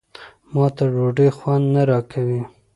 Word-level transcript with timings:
ما 0.53 0.65
ته 0.75 0.83
ډوډۍ 0.93 1.29
خوند 1.37 1.65
نه 1.73 1.81
راکوي. 1.89 2.41